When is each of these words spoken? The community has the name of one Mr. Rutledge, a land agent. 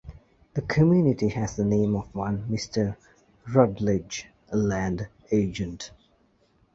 The 0.55 0.63
community 0.63 1.27
has 1.29 1.55
the 1.55 1.63
name 1.63 1.95
of 1.95 2.15
one 2.15 2.47
Mr. 2.49 2.97
Rutledge, 3.47 4.25
a 4.49 4.57
land 4.57 5.07
agent. 5.29 5.91